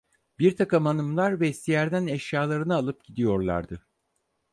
Birtakım 0.39 0.85
hanımlar 0.85 1.39
vestiyerden 1.39 2.07
eşyalarını 2.07 2.75
alıp 2.75 3.03
gidiyorlardı. 3.03 3.87